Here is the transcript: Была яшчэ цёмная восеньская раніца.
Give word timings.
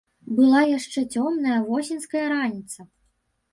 Была 0.37 0.61
яшчэ 0.77 1.03
цёмная 1.19 1.59
восеньская 1.69 2.25
раніца. 2.35 2.79